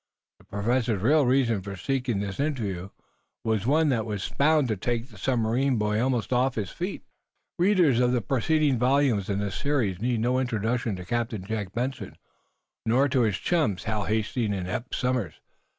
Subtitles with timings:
[0.39, 2.89] The Professor's real reason for seeking this interview
[3.43, 7.03] was one that was bound to take the submarine boy almost off his feet.
[7.59, 12.17] Readers of the preceding volumes in this series need no introduction to Captain Jack Benson,
[12.83, 15.35] nor to his chums, Hal Hastings and Eph Somers.